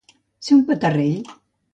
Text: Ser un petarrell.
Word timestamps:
Ser 0.47 0.53
un 0.55 0.63
petarrell. 0.69 1.19